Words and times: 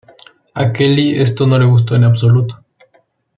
A 0.55 0.73
Kelly 0.73 1.19
esto 1.21 1.45
no 1.45 1.59
le 1.59 1.65
gustó 1.65 1.95
en 1.95 2.05
absoluto. 2.05 2.65